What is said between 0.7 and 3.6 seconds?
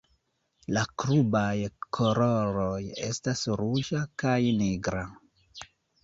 La klubaj koloroj estas